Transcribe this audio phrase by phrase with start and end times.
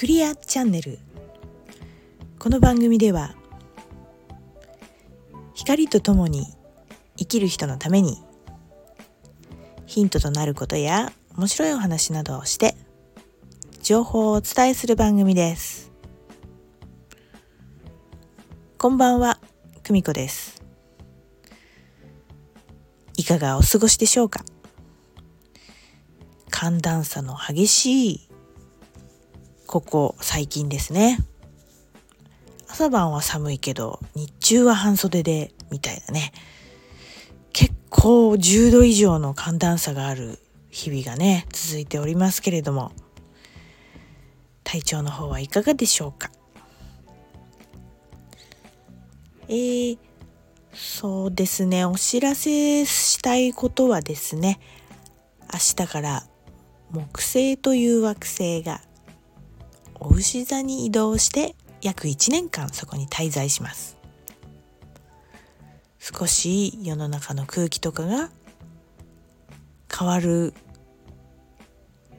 [0.00, 0.98] クリアチャンネル。
[2.38, 3.34] この番組では
[5.52, 6.46] 光とともに
[7.18, 8.16] 生きる人のために
[9.84, 12.76] ヒントとなることや面白いお話などをして
[13.82, 15.92] 情報をお伝えする番組です。
[18.78, 19.38] こんばんは
[19.82, 20.64] 久美子です。
[23.18, 24.46] いかがお過ごしでしょうか？
[26.48, 28.29] 寒暖差の激しい
[29.70, 31.20] ここ最近ですね。
[32.68, 36.32] 朝晩は寒いけど日中は半袖でみたいなね。
[37.52, 42.90] 結構10度以上の寒暖差がある日々がね続いておりますけれども。
[44.64, 46.32] 体調の方はいかがでしょうか？
[49.46, 49.98] えー、
[50.74, 51.84] そうですね。
[51.84, 54.58] お知らせしたいことはですね
[55.52, 56.24] 明日から
[56.90, 58.80] 木星という惑星が
[60.00, 64.00] お牛座に移動して約1年間そこに滞在します。
[66.00, 68.30] 少し世の中の空気とかが
[69.96, 70.54] 変わる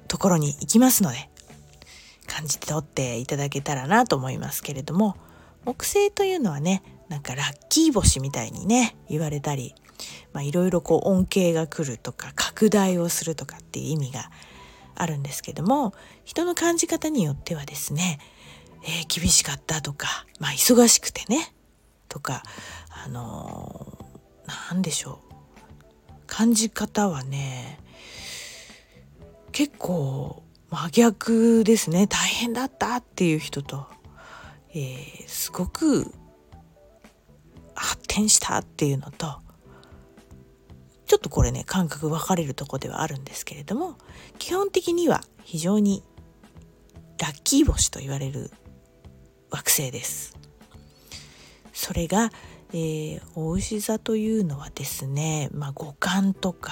[0.08, 1.30] ところに行きますので
[2.28, 5.18] 感じ取っていただけたらなと思いますけれども
[5.66, 9.74] 木星というのはねなんかラッキー星みたいにね言われたり
[10.42, 14.30] いろいろこう恩恵が来るとか拡大をするとかっていう意味が
[14.96, 18.20] あるんですけども人の感じ方によってはですね、
[18.84, 21.54] えー、厳しかったとか、まあ、忙しくてね
[22.10, 22.44] とか
[23.06, 25.32] あのー、何でしょう。
[26.28, 27.80] 感じ方はね
[29.52, 32.08] 結構真逆ですね。
[32.08, 33.86] 大変だったっていう人と、
[34.74, 36.14] えー、すごく
[37.76, 39.42] 発展したっていうのと
[41.12, 43.98] ちょっとこれね感覚分かれるとこではあるんですけれども
[44.40, 46.06] 基本的には非常に
[47.20, 48.50] ラッキー星と言われる
[49.50, 50.38] 惑星です。
[51.74, 52.32] それが、
[52.70, 56.72] えー、お牛座というのはですね、まあ、五感とか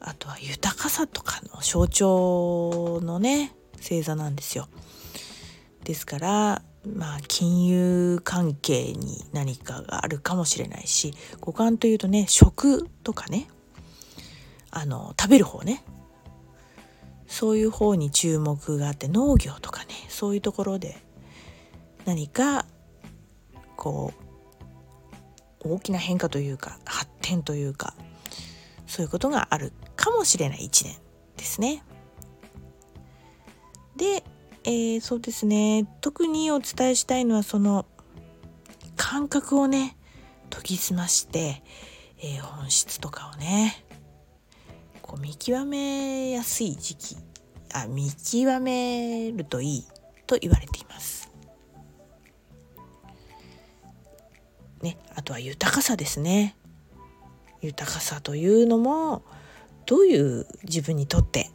[0.00, 4.68] あとは豊かさとかの象徴のね星座なんですよ。
[5.84, 6.62] ですから
[6.94, 13.48] まあ金融関係に何かがあるかもしれないし五感というとね食とかね。
[14.70, 15.82] あの食べる方ね。
[17.26, 19.88] そういう方に注目があって農業とかね。
[20.08, 20.96] そういうところで
[22.04, 22.64] 何か
[23.76, 24.12] こ
[25.62, 27.94] う大きな変化というか発展というか
[28.86, 30.96] そういうことがあるかもしれない一年
[31.36, 31.82] ですね。
[33.96, 34.22] で
[34.64, 37.86] えー、そうですね特にお伝えしたいのはその
[38.96, 39.96] 感覚をね
[40.50, 41.62] 研ぎ澄まして、
[42.20, 43.84] えー、本質とかをね
[45.02, 47.16] こう見極めやすい時期
[47.72, 49.84] あ見極めるといい
[50.26, 51.30] と言われています。
[54.82, 56.56] ね、あとは豊かさですね。
[57.60, 59.22] 豊かさというのも
[59.86, 61.50] どういう自分にとって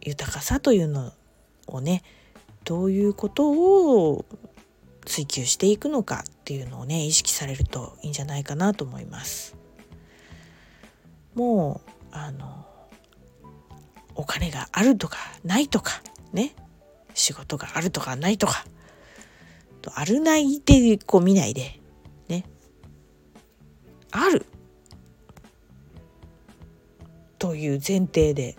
[0.00, 1.12] 豊かさというの
[1.66, 2.02] をね
[2.64, 4.24] どういうことを
[5.04, 9.56] 追求していくのかっていうのをね意識されるといいんじゃないかなと思います。
[11.34, 12.66] もうあの
[14.14, 16.02] お金があるとかないとか
[16.32, 16.54] ね
[17.14, 18.64] 仕事があるとかないとか
[19.80, 21.80] とあるないでこう見ないで
[22.28, 22.44] ね
[24.10, 24.46] ある
[27.38, 28.56] という前提で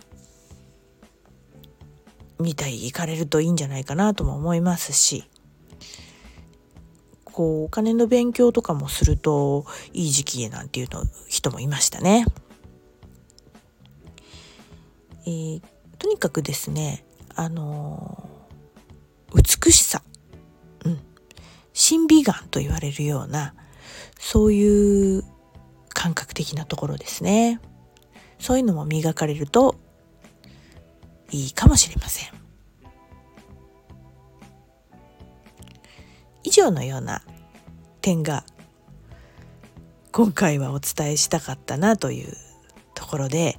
[2.43, 5.23] 見たい行かれるといいんじゃないかなとも思いますし
[7.23, 12.25] こうお金の勉強とかもするといい時期へなんていうの人もいましたね。
[15.25, 15.61] えー、
[15.97, 18.29] とにかくですねあの
[19.33, 20.03] 美しさ、
[20.85, 20.99] うん、
[21.71, 23.55] 審美眼と言われるような
[24.19, 25.23] そういう
[25.89, 27.59] 感覚的なところですね
[28.37, 29.75] そういうのも磨かれると
[31.33, 32.29] いいかもしれません。
[36.43, 37.23] 以上のような
[38.01, 38.45] 点が
[40.11, 42.33] 今回はお伝えしたかったなという
[42.93, 43.57] ところで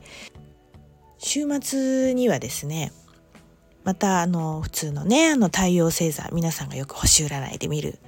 [1.18, 2.92] 週末にはですね
[3.82, 7.98] またあの普通のねあの太陽星座皆さんがよく星占いで見る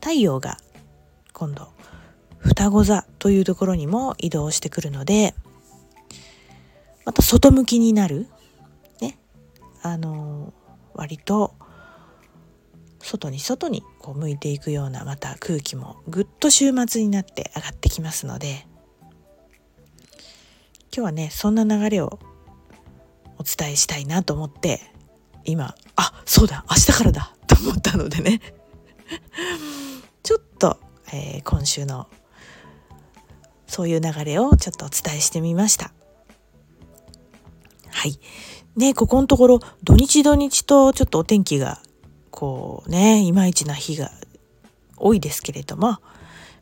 [0.00, 0.56] 太陽が
[1.32, 1.68] 今度
[2.38, 5.34] 双子座というところにも移動してくるので
[7.04, 8.28] また外向きになる
[9.82, 10.52] あの
[10.94, 11.54] 割と
[13.00, 18.66] 外に外にこう向いていくようなまた空気もぐっと週末になって上がってきますので
[20.94, 22.18] 今日はねそんな流れを
[23.38, 24.80] お伝えしたいなと思って
[25.44, 28.40] 今あそうだ明日からだと思ったのでね。
[30.22, 30.78] ちょっと、
[31.12, 32.08] えー、今週の
[33.66, 35.92] そういう流れをちょっとお伝えしてみました。
[37.98, 38.20] はい
[38.76, 41.82] ねここのところ土日土日とちょっとお天気が
[42.30, 44.12] こうねいまいちな日が
[44.96, 45.98] 多いですけれども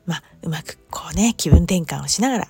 [0.06, 2.49] まあうまくこうね気分転換をしながら、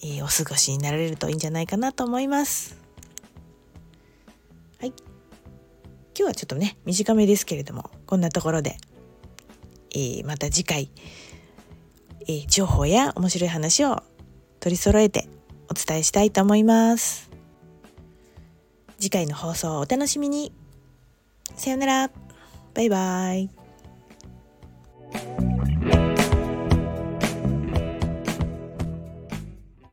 [0.00, 2.78] えー、お過ごしになられるといいんじゃないかなと思います。
[4.78, 4.94] はい今
[6.14, 8.76] 日はちょっとね短めですけれどもこんなところで、
[9.90, 10.92] えー、また次回、
[12.20, 14.04] えー、情報や面白い話を
[14.60, 15.28] 取り揃えて
[15.70, 17.30] お伝えしたいと思います。
[18.98, 20.52] 次回の放送をお楽しみに。
[21.56, 22.10] さよなら。
[22.74, 23.57] バイバイ。